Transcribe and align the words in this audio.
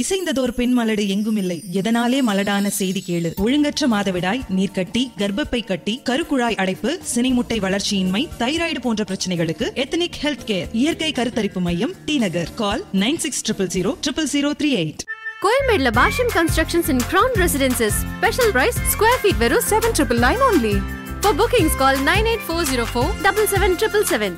இசைந்ததோர் 0.00 0.52
பெண் 0.58 0.74
மலடு 0.78 1.04
எங்கும் 1.08 1.36
இல்லை 1.36 1.56
எதனாலே 1.72 2.18
மலடான 2.28 2.66
செய்தி 2.78 3.00
கேளு. 3.06 3.30
ஒழுங்கற்ற 3.44 3.86
மாதவிடாய் 3.92 4.40
நீர்க்கட்டி 4.56 5.02
கர்ப்பப்பை 5.20 5.60
கட்டி 5.66 5.94
கருக்குழாய் 6.08 6.58
அடைப்பு 6.62 6.90
சினைமுட்டை 7.14 7.58
வளர்ச்சியின்மை 7.64 8.22
தைராய்டு 8.38 8.80
போன்ற 8.80 9.04
பிரச்சனைகளுக்கு 9.10 9.66
எத்தனிக் 9.84 10.18
ஹெல்த் 10.22 10.44
கேர். 10.50 10.68
இயற்கை 10.72 11.12
கருத்தரிப்பு 11.12 11.62
மையம் 11.68 11.94
T 12.04 12.18
Nagar. 12.18 12.52
Call 12.54 12.84
nine 13.04 13.20
six 13.24 13.42
triple 13.46 13.70
zero 13.76 13.92
triple 14.06 14.28
zero 14.34 14.50
three 14.60 14.70
eight. 14.82 15.02
கோயம்பேடுல 15.44 15.90
Basham 16.00 16.30
constructions 16.36 16.90
in 16.94 17.02
crown 17.10 17.36
residences 17.44 17.98
special 18.14 18.52
price 18.56 18.78
square 18.94 19.20
feet 19.22 19.40
வெறும் 19.44 19.66
seven 19.72 19.96
triple 19.98 20.22
nine 20.26 20.44
only 20.50 20.76
for 21.22 21.36
bookings 21.40 21.78
call 21.82 22.00
nine 22.10 22.28
eight 22.32 22.46
four 22.48 22.68
zero 22.70 22.86
four 22.92 23.10
double 23.26 23.50
seven 23.54 23.76
triple 23.82 24.06
seven 24.12 24.36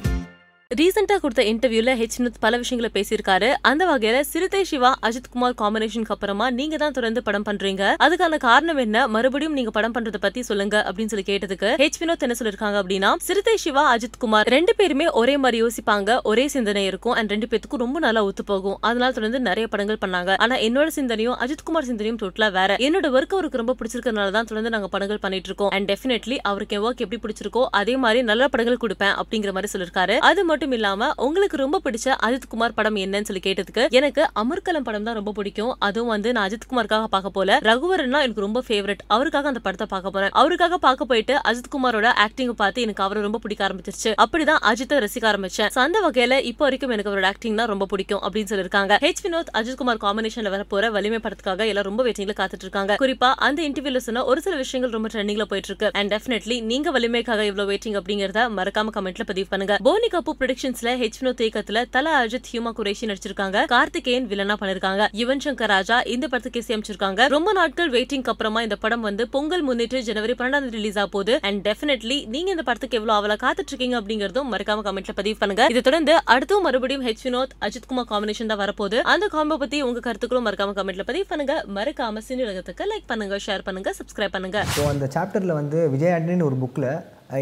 ரீசெண்டா 0.79 1.15
கொடுத்த 1.23 1.43
இன்டர்வியூல 1.43 1.93
H 2.01 2.17
பல 2.41 2.57
விஷயங்களை 2.63 2.89
பேசியிருக்காரு. 2.97 3.49
அந்த 3.61 3.83
வகையில 3.87 4.19
சிறுத்தை 4.21 4.61
சிவா 4.65 4.91
அஜித் 5.07 5.29
குமார் 5.31 5.55
காம்பினேஷனுக்கு 5.61 6.13
அப்புறமா 6.15 6.51
நீங்க 6.59 6.77
தான் 6.77 6.93
தொடர்ந்து 6.93 7.23
படம் 7.23 7.47
பண்றீங்க. 7.49 7.83
அதுக்கான 8.05 8.37
காரணம் 8.45 8.77
என்ன? 8.77 9.07
மறுபடியும் 9.15 9.53
நீங்க 9.53 9.71
படம் 9.77 9.95
பண்றத 9.95 10.19
பத்தி 10.21 10.43
சொல்லுங்க 10.43 10.77
அப்படின்னு 10.89 11.13
சொல்லி 11.13 11.25
கேட்டதுக்கு 11.31 11.71
ஹெச் 11.83 11.99
வினோத் 12.03 12.23
என்ன 12.27 12.35
சொல்லிருக்காங்க 12.41 12.77
அப்படின்னா 12.83 13.11
சிறுத்தை 13.29 13.57
சிவா 13.57 13.97
அஜித் 13.97 14.19
குமார் 14.19 14.51
ரெண்டு 14.57 14.75
பேருமே 14.75 15.09
ஒரே 15.23 15.35
மாதிரி 15.37 15.61
யோசிப்பாங்க. 15.63 16.19
ஒரே 16.23 16.49
சிந்தனை 16.49 16.85
இருக்கும். 16.91 17.15
அண்ட் 17.15 17.31
ரெண்டு 17.31 17.49
பேத்துக்கும் 17.51 17.83
ரொம்ப 17.85 17.99
நல்லா 18.07 18.25
ஒத்து 18.25 18.45
போகும். 18.45 18.79
அதனால 18.81 19.11
தொடர்ந்து 19.19 19.41
நிறைய 19.41 19.67
படங்கள் 19.75 20.01
பண்ணாங்க. 20.05 20.37
ஆனா 20.39 20.57
என்னோட 20.69 20.87
சிந்தனையும் 20.99 21.37
அஜித் 21.47 21.67
குமார் 21.71 21.89
சிந்தனையும் 21.91 22.21
டோட்டலா 22.23 22.51
வேற. 22.59 22.79
என்னோட 22.89 23.13
ஒர்க் 23.17 23.37
அவருக்கு 23.39 23.63
ரொம்ப 23.63 23.77
பிடிச்சிருக்கனால 23.83 24.37
தான் 24.39 24.51
தொடர்ந்து 24.53 24.75
நாங்க 24.77 24.91
படங்கள் 24.95 25.23
பண்ணிட்டு 25.27 25.51
இருக்கோம். 25.53 25.75
அண்ட் 25.79 25.91
டெஃபினெட்லி 25.93 26.39
அவருக்கு 26.53 26.83
ஒர்க் 26.87 27.05
எப்படி 27.07 27.21
பிடிச்சிருக்கோ 27.27 27.65
அதே 27.83 27.97
மாதிரி 28.07 28.23
நல்ல 28.33 28.49
படங்கள் 28.55 28.81
கொடுப்பேன் 28.87 29.15
அப்படிங்கிற 29.25 29.53
மாதிரி 29.59 29.73
சொல்லிருக்காரு 29.77 30.17
அது 30.31 30.41
மட்டும் 30.45 30.59
மட்டும் 30.61 30.79
இல்லாம 30.79 31.07
உங்களுக்கு 31.27 31.57
ரொம்ப 31.57 31.77
பிடிச்ச 31.85 32.07
அஜித் 32.27 32.47
குமார் 32.53 32.75
படம் 32.79 32.97
என்னன்னு 33.03 33.29
சொல்லி 33.29 33.43
கேட்டதுக்கு 33.45 33.83
எனக்கு 33.99 34.23
அமர்கலம் 34.41 34.85
படம் 34.89 35.07
தான் 35.07 35.17
ரொம்ப 35.19 35.33
பிடிக்கும். 35.39 35.71
அதுவும் 35.87 36.11
வந்து 36.15 36.33
நான் 36.37 36.45
அஜித் 36.49 36.67
குமாருக்காக 36.71 37.07
பார்க்க 37.15 37.31
போல. 37.37 37.57
ரகுவரன்னா 37.69 38.19
எனக்கு 38.25 38.43
ரொம்ப 38.47 38.61
ஃபேவரட் 38.67 39.03
அவருக்காக 39.15 39.49
அந்த 39.51 39.61
படத்தை 39.67 39.87
பார்க்க 39.93 40.13
போறேன். 40.17 40.33
அவருக்காக 40.41 40.79
பார்க்க 40.87 41.09
போயிட்டு 41.13 41.37
அஜித் 41.51 41.71
குமாரோட 41.75 42.11
ஆக்டிங் 42.25 42.53
பார்த்து 42.63 42.85
எனக்கு 42.87 43.03
அவரை 43.07 43.23
ரொம்ப 43.27 43.39
பிடிக்க 43.45 43.63
ஆரம்பிச்சிருச்சு. 43.69 44.13
அப்படிதான் 44.25 44.61
அஜித்தை 44.73 44.99
ரசிக்க 45.05 45.27
ஆரம்பிச்சேன். 45.33 45.71
அந்த 45.87 46.03
வகையில 46.07 46.39
இப்போ 46.51 46.65
வரைக்கும் 46.67 46.93
எனக்கு 46.97 47.13
அவரோட 47.13 47.29
ஆக்டிங் 47.33 47.59
தான் 47.63 47.71
ரொம்ப 47.73 47.89
பிடிக்கும் 47.95 48.23
அப்படின்னு 48.27 48.51
சொல்லிருக்காங்க 48.53 48.99
ஹெச் 49.07 49.25
வினோத் 49.29 49.51
அஜித் 49.61 49.81
குமார் 49.83 50.03
காம்பினேஷன்ல 50.05 50.53
வர 50.57 50.67
போற 50.75 50.91
வலிமை 50.99 51.21
படத்துக்காக 51.23 51.71
எல்லாம் 51.73 51.89
ரொம்ப 51.91 52.01
வெயிட்டிங்ல 52.09 52.37
காத்துட்டு 52.43 52.67
இருக்காங்க. 52.69 52.99
குறிப்பா 53.05 53.31
அந்த 53.49 53.61
இன்டர்வியூல 53.69 54.03
சொன்ன 54.09 54.27
ஒரு 54.35 54.43
சில 54.49 54.61
விஷயங்கள் 54.65 54.95
ரொம்ப 54.99 55.11
ட்ரெண்டிங்ல 55.15 55.49
போயிட்டு 55.55 55.73
இருக்கு. 55.73 55.91
அண்ட் 56.01 56.13
டெஃபினெட்லி 56.15 56.59
நீங்க 56.75 56.89
வலிமைக்காக 56.99 57.49
இவ்வளவு 57.51 57.69
வெயிட்டிங் 57.73 57.99
அப்படிங்கறத 58.03 58.47
மறக்காம 58.61 58.95
கமெண்ட்ல 58.99 59.27
பதிவு 59.33 59.49
பண்ணுங்க. 59.51 59.75
போனி 59.89 60.09
கபூர் 60.13 60.39
ப்ரொடக்ஷன்ஸ்ல 60.51 60.93
ஹெச் 61.01 61.19
வினோத் 61.19 61.41
இயக்கத்துல 61.45 61.81
தல 61.95 62.13
அஜித் 62.21 62.49
ஹியூமா 62.53 62.71
குரேஷி 62.79 63.05
நடிச்சிருக்காங்க. 63.09 63.59
கார்த்திகேயன் 63.73 64.25
வில்லனா 64.31 64.55
பண்ணிருக்காங்க. 64.61 65.03
யுவன் 65.19 65.43
சங்கர் 65.45 65.71
ராஜா 65.73 65.97
இந்த 66.15 66.25
படத்துக்கு 66.33 66.61
இசையமைச்சிருக்காங்க 66.63 67.27
ரொம்ப 67.35 67.51
நாட்கள் 67.59 67.91
வெயிட்டிங் 67.97 68.25
அப்புறமா 68.33 68.61
இந்த 68.67 68.77
படம் 68.85 69.05
வந்து 69.09 69.25
பொங்கல் 69.35 69.63
முன்னிட்டு 69.69 69.99
ஜனவரி 70.09 70.35
பன்னெண்டாம் 70.41 70.65
தேதி 70.65 70.79
ரிலீஸ் 70.79 70.99
ஆக 71.03 71.09
போகுது. 71.15 71.35
அண்ட் 71.49 71.61
டெஃபினெட்லி 71.69 72.17
நீங்க 72.35 72.51
இந்த 72.55 72.65
படத்துக்கு 72.69 72.99
எவ்வளவு 73.01 73.17
அவளை 73.19 73.37
காத்துட்டு 73.45 73.73
இருக்கீங்க 73.73 73.97
அப்படிங்கறதும் 74.01 74.51
மறக்காம 74.55 74.85
கமெண்ட்ல 74.89 75.15
பதிவு 75.21 75.39
பண்ணுங்க. 75.43 75.67
இதை 75.75 75.83
தொடர்ந்து 75.91 76.17
அடுத்தும் 76.35 76.67
மறுபடியும் 76.69 77.07
ஹெச் 77.09 77.25
வினோத் 77.29 77.55
அஜித் 77.69 77.89
குமார் 77.93 78.11
காம்பினேஷன் 78.13 78.51
தான் 78.55 78.63
வரப்போகுது. 78.65 78.99
அந்த 79.15 79.29
காம்போ 79.37 79.59
பத்தி 79.63 79.81
உங்க 79.91 80.03
கருத்துக்களும் 80.09 80.47
மறக்காம 80.49 80.77
கமெண்ட்ல 80.81 81.07
பதிவு 81.13 81.29
பண்ணுங்க. 81.33 81.57
மறக்காம 81.79 82.25
சினி 82.31 82.45
உலகத்துக்கு 82.49 82.91
லைக் 82.95 83.09
பண்ணுங்க 83.15 83.41
ஷேர் 83.47 83.67
பண்ணுங்க 83.71 83.95
சப்ஸ்கிரைப் 84.01 84.37
பண்ணுங்க. 84.39 84.67
ஸோ 84.79 84.85
அந்த 84.95 85.09
சாப்டர்ல 85.17 85.55
வந்து 85.63 85.81
விஜய் 85.95 86.15
ஆண்டனின்னு 86.19 86.51
ஒரு 86.51 86.59
புக்ல 86.65 86.87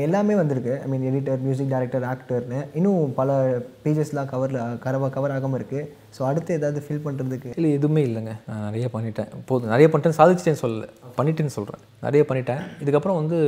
எல்லாமே 0.06 0.34
வந்திருக்கு. 0.38 0.72
I 0.84 0.86
mean 0.92 1.04
editor 1.10 1.42
music 1.44 1.70
director 1.72 2.04
ஆக்டர்னு 2.12 2.58
இன்னும் 2.78 3.12
பல 3.18 3.36
பேஜஸ்லாம் 3.84 4.30
கவரில் 4.32 4.80
கரவாக 4.84 5.10
கவர் 5.16 5.34
ஆகாமல் 5.34 5.58
இருக்குது 5.60 5.84
ஸோ 6.16 6.20
அடுத்து 6.30 6.56
ஏதாவது 6.58 6.80
ஃபில் 6.86 7.04
பண்ணுறதுக்கு 7.06 7.50
இல்லை 7.58 7.70
எதுவுமே 7.78 8.02
இல்லைங்க. 8.08 8.34
நான் 8.48 8.64
நிறைய 8.68 8.88
பண்ணிட்டேன். 8.94 9.30
போதும் 9.50 9.72
நிறைய 9.74 9.88
பண்ணிட்டேன். 9.92 10.18
சாதிச்சிட்டேன்னு 10.20 10.62
சொல்லல. 10.64 10.88
பண்ணிட்டேன்னு 11.18 11.54
சொல்கிறேன் 11.58 11.84
நிறைய 12.06 12.24
பண்ணிட்டேன். 12.30 12.62
இதுக்கப்புறம் 12.84 13.20
வந்து 13.20 13.38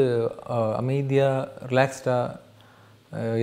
அமைதியாக 0.80 1.66
ரிலாக்ஸ்டாக 1.72 2.48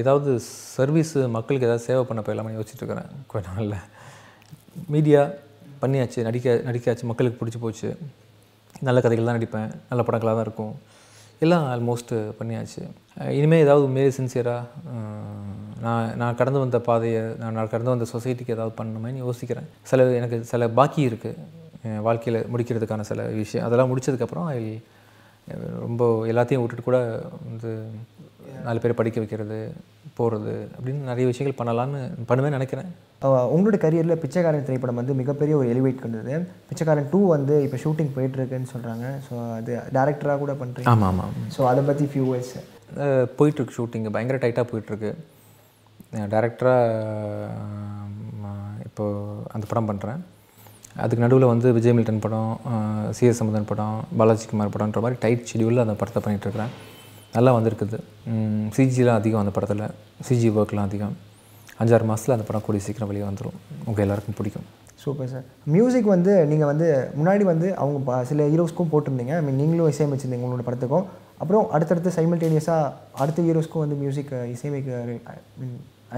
ஏதாவது 0.01 0.31
சர்வீஸ் 0.77 1.15
மக்களுக்கு 1.37 1.69
ஏதாவது 1.69 1.87
சேவை 1.87 2.03
பண்ண 2.09 2.21
போயிடலாம்னு 2.25 2.57
யோசிச்சுட்ருக்கிறேன் 2.57 3.09
கொஞ்ச 3.33 3.47
நாளில். 3.55 3.79
மீடியா 4.95 5.21
பண்ணியாச்சு. 5.81 6.19
நடிக்க 6.27 6.61
நடிக்காச்சு. 6.69 7.09
மக்களுக்கு 7.11 7.39
பிடிச்சி 7.39 7.59
போச்சு. 7.63 7.89
நல்ல 8.87 8.99
கதைகள் 9.03 9.27
தான் 9.29 9.37
நடிப்பேன். 9.39 9.69
நல்ல 9.91 10.01
படங்களாக 10.07 10.35
தான் 10.37 10.47
இருக்கும். 10.47 10.75
எல்லாம் 11.43 11.65
ஆல்மோஸ்ட் 11.73 12.13
பண்ணியாச்சு. 12.39 12.83
இனிமேல் 13.39 13.63
ஏதாவது 13.65 13.85
உண்மையிலே 13.87 14.13
சின்சியராக 14.17 14.63
நான் 15.85 16.07
நான் 16.21 16.37
கடந்து 16.39 16.59
வந்த 16.59 16.77
பாதையை 16.87 17.21
நான் 17.41 17.55
நான் 17.57 17.71
கடந்து 17.73 17.93
வந்த 17.93 18.05
சொசைட்டிக்கு 18.13 18.55
ஏதாவது 18.55 18.73
பண்ணணுமேன்னு 18.79 19.23
யோசிக்கிறேன். 19.25 19.67
சில 19.89 20.05
எனக்கு 20.19 20.37
சில 20.51 20.69
பாக்கி 20.79 21.01
இருக்குது 21.09 21.43
என் 21.87 22.01
வாழ்க்கையில் 22.07 22.39
முடிக்கிறதுக்கான 22.53 23.05
சில 23.11 23.25
விஷயம் 23.41 23.65
அதெல்லாம் 23.65 23.91
முடிச்சதுக்கப்புறம் 23.91 24.47
ஐ 24.55 24.61
ரொம்ப 25.85 26.03
எல்லாத்தையும் 26.31 26.63
விட்டுட்டு 26.63 26.87
கூட 26.87 26.99
வந்து 27.49 27.71
நாலு 28.65 28.81
பேரை 28.83 28.95
படிக்க 28.97 29.17
வைக்கிறது 29.23 29.59
போகிறது 30.19 30.53
அப்படின்னு 30.75 31.09
நிறைய 31.09 31.25
விஷயங்கள் 31.29 31.59
பண்ணலான்னு 31.59 31.99
பண்ணுவேன்னு 32.29 32.57
நினைக்கிறேன். 32.57 32.89
உங்களோட 33.53 33.77
கரியரில் 33.83 34.21
பிச்சைக்காரன் 34.23 34.67
திரைப்படம் 34.67 34.99
வந்து 35.01 35.13
மிகப்பெரிய 35.19 35.53
ஒரு 35.59 35.67
எலிவேட் 35.73 36.03
கொண்டது. 36.03 36.33
பிச்சைக்காரன் 36.69 37.09
டூ 37.11 37.19
வந்து 37.33 37.55
இப்போ 37.65 37.77
ஷூட்டிங் 37.83 38.13
போயிட்டுருக்குன்னு 38.15 38.71
சொல்கிறாங்க 38.73 39.05
ஸோ 39.27 39.35
அது 39.57 39.73
டேரக்டராக 39.97 40.39
கூட 40.43 40.53
பண்ணுறீங்க 40.61 40.91
ஆமாம் 40.93 41.09
ஆமாம் 41.13 41.33
ஸோ 41.55 41.63
அதை 41.71 41.83
பற்றி 41.89 42.07
ஃபியூ 42.11 42.25
வேர்ட்ஸ் 42.31 42.55
அஹ் 43.05 43.27
போயிட்டுருக்கு 43.39 43.77
ஷூட்டிங்கு 43.77 44.13
பயங்கர 44.15 44.39
டைட்டாக 44.43 44.67
போயிட்டுருக்கு. 44.71 45.11
டேரக்டராக 46.33 47.63
இப்போது 48.87 49.15
அந்த 49.55 49.65
படம் 49.65 49.89
பண்ணுறேன் 49.89 50.19
அதுக்கு 51.03 51.23
நடுவில் 51.23 51.51
வந்து 51.51 51.67
விஜய் 51.75 51.95
மில்டன் 51.97 52.21
படம் 52.21 52.51
சிஎஸ் 53.17 53.39
சம்பந்தன் 53.39 53.67
படம் 53.71 53.97
பாலாஜி 54.19 54.45
குமார் 54.51 54.71
படம்ன்ற 54.75 55.01
மாதிரி 55.03 55.19
டைட் 55.23 55.49
ஷெடியூலில் 55.49 55.83
அந்த 55.83 55.95
படத்தை 55.99 56.21
பண்ணிகிட்ருக்கிறேன் 56.21 56.71
நல்லா 57.35 57.51
வந்திருக்குது. 57.55 57.97
சிஜிலாம் 58.75 59.19
அதிகம் 59.21 59.39
அந்த 59.39 59.51
படத்தில். 59.57 59.83
சிஜி 60.27 60.49
ஒர்க்லாம் 60.57 60.87
அதிகம். 60.89 61.15
அஞ்சாறு 61.81 62.05
மாதத்தில் 62.09 62.35
அந்த 62.35 62.45
படம் 62.47 62.65
கூடிய 62.65 62.83
சீக்கிரம் 62.85 63.09
வெளியே 63.09 63.25
வந்துடும் 63.29 63.57
உங்கள் 63.87 64.03
எல்லாருக்கும் 64.05 64.37
பிடிக்கும். 64.37 64.67
Super 65.03 65.29
sir. 65.33 65.43
மியூசிக் 65.73 66.09
வந்து 66.13 66.33
நீங்கள் 66.51 66.69
வந்து 66.71 66.87
முன்னாடி 67.19 67.43
வந்து 67.51 67.67
அவங்க 67.81 68.23
சில 68.29 68.47
ஹீரோஸ்க்கும் 68.53 68.91
போட்டிருந்தீங்க. 68.93 69.33
ஐ 69.39 69.43
மீன் 69.47 69.59
நீங்களும் 69.61 69.91
இசையமைச்சிருந்தீங்க 69.91 70.47
உங்களோட 70.47 70.65
படத்துக்கும். 70.69 71.05
அப்புறம் 71.41 71.69
அடுத்தடுத்து 71.71 72.15
சைமல்டேனியஸாக 72.17 72.93
அடுத்த 73.23 73.41
ஹீரோஸ்க்கும் 73.47 73.83
வந்து 73.85 73.95
மியூசிக் 74.03 74.33
இசையமைக்க 74.55 75.03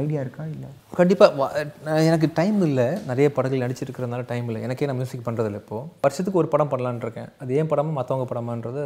ஐடியா 0.02 0.20
இருக்கா? 0.24 0.44
இல்லை. 0.54 0.70
கண்டிப்பாக 0.98 1.62
எனக்கு 2.10 2.28
டைம் 2.40 2.58
இல்லை. 2.68 2.86
நிறைய 3.10 3.28
படங்கள் 3.36 3.64
நடிச்சிருக்கிறதுனால 3.64 4.26
டைம் 4.32 4.48
இல்லை. 4.50 4.62
எனக்கே 4.68 4.88
நான் 4.90 5.00
மியூசிக் 5.00 5.24
பண்ணுறதில்ல 5.28 5.62
இப்போது 5.62 5.88
வருஷத்துக்கு 6.06 6.42
ஒரு 6.42 6.50
படம் 6.54 6.72
பண்ணலான்னு 6.72 7.06
இருக்கேன். 7.06 7.30
அது 7.42 7.58
ஏன் 7.60 7.70
படமா 7.72 7.92
மற்றவங்க 8.00 8.28
படமான்றது 8.32 8.82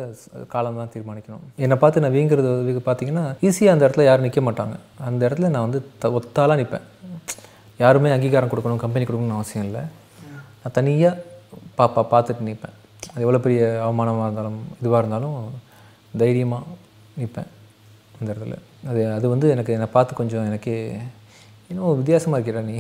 காலம் 0.54 0.80
தான் 0.82 0.94
தீர்மானிக்கணும். 0.96 1.44
என்னை 1.66 1.78
பார்த்து 1.84 2.04
நான் 2.06 2.16
வீங்கிறது 2.18 2.84
பார்த்தீங்கன்னா 2.90 3.26
ஈஸியாக 3.50 3.76
அந்த 3.76 3.86
இடத்துல 3.88 4.06
யாரும் 4.10 4.28
நிற்க 4.28 4.44
மாட்டாங்க. 4.50 4.78
அந்த 5.10 5.22
இடத்துல 5.28 5.50
நான் 5.56 5.66
வந்து 5.68 5.82
த 6.04 6.12
ஒத்தாலாக 6.20 6.60
நிற்பேன் 6.62 6.88
யாருமே 7.84 8.14
அங்கீகாரம் 8.16 8.54
கொடுக்கணும் 8.54 8.84
கம்பெனி 8.86 9.06
கொடுக்கணும்னு 9.08 9.40
அவசியம் 9.40 9.68
இல்லை. 9.68 9.84
நான் 10.62 10.78
தனியாக 10.80 11.22
பாப்பா 11.82 12.02
பார்த்துட்டு 12.14 12.48
நிற்பேன் 12.50 12.78
அது 13.14 13.24
எவ்வளோ 13.26 13.42
பெரிய 13.46 13.62
அவமானமாக 13.86 14.28
இருந்தாலும் 14.28 14.60
இதுவாக 14.82 15.02
இருந்தாலும் 15.04 15.38
தைரியமாக 16.22 16.78
நிற்பேன் 17.20 17.52
அந்த 18.24 18.34
இடத்துல 18.34 18.58
அது 18.88 19.14
அது 19.14 19.30
வந்து 19.30 19.50
எனக்கு 19.50 19.74
என்னை 19.74 19.88
பார்த்து 19.92 20.16
கொஞ்சம் 20.16 20.46
எனக்கே 20.46 21.02
இன்னும் 21.70 21.98
வித்தியாசமாக 21.98 22.40
இருக்கிறா 22.40 22.64
நீ? 22.64 22.80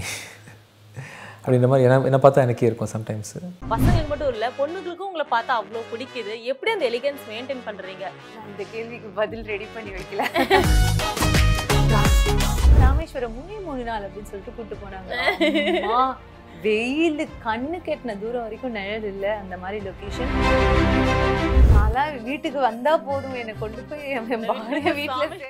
அப்படின்ற 1.43 1.67
மாதிரி 1.67 1.83
என்ன 1.83 2.03
என்னை 2.03 2.19
பார்த்தா 2.19 2.37
எனக்கே 2.37 2.65
இருக்கும் 2.65 2.93
சம்டைம்ஸ் 2.93 3.33
பசங்களுக்கு 3.71 4.07
மட்டும் 4.07 4.33
இல்ல 4.33 4.51
பொண்ணுங்களுக்கும் 4.59 5.09
உங்களை 5.09 5.25
பார்த்தா 5.31 5.59
அவ்வளவு 5.59 5.83
பிடிக்குது. 5.93 6.43
எப்படி 6.43 6.71
அந்த 6.71 6.89
எலிகன்ஸ் 6.89 7.31
மெயின்டைன் 7.31 7.65
பண்றீங்க? 7.65 8.03
நான் 8.35 8.51
இந்த 8.51 8.63
கேள்விக்கு 8.71 9.11
பதில் 9.15 9.45
ரெடி 9.45 9.67
பண்ணி 9.75 9.91
வைக்கல. 9.91 10.27
ராமேஸ்வரம் 12.83 13.37
மூணே 13.37 13.63
மூணு 13.63 13.83
நாள் 13.83 14.03
அப்படின்னு 14.03 14.23
சொல்லிட்டு 14.23 14.55
கூட்டு 14.55 14.75
போனாங்க. 14.75 15.13
அம்மா, 15.81 16.17
வெயில் 16.61 17.23
கண்ணு 17.45 17.77
கெட்டின 17.79 18.15
தூரம் 18.19 18.45
வரைக்கும் 18.45 18.75
நிழல் 18.75 19.05
இல்லை 19.05 19.31
அந்த 19.33 19.55
மாதிரி 19.57 19.79
லொகேஷன் 19.85 20.31
நான்லாம் 21.73 22.23
வீட்டுக்கு 22.23 22.59
வந்தா 22.61 22.94
போதும் 23.07 23.35
என்னை 23.35 23.55
கொண்டு 23.59 23.83
போய் 23.89 24.13
என் 24.13 24.29
பாரு 24.45 24.81
வீட்டுல 25.00 25.50